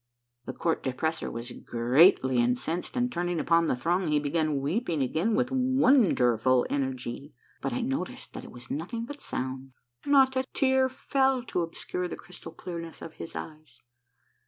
The 0.47 0.53
Court 0.53 0.81
De 0.81 0.93
pressor 0.93 1.29
was 1.31 1.51
greatly 1.51 2.39
incensed, 2.39 2.97
and 2.97 3.11
turning 3.11 3.39
upon 3.39 3.67
the 3.67 3.75
throng 3.75 4.07
he 4.07 4.17
began 4.17 4.59
weeping 4.59 5.03
again 5.03 5.35
with 5.35 5.51
wonderful 5.51 6.65
energy; 6.71 7.35
but 7.61 7.71
I 7.71 7.81
noticed 7.81 8.33
that 8.33 8.43
it 8.43 8.49
was 8.51 8.71
nothing 8.71 9.05
but 9.05 9.21
sound: 9.21 9.73
not 10.07 10.35
a 10.35 10.43
tear 10.55 10.89
fell 10.89 11.43
to 11.43 11.61
obscure 11.61 12.07
the 12.07 12.15
crystal 12.17 12.51
clearness 12.51 13.03
of 13.03 13.13
his 13.21 13.35
eyes. 13.35 13.79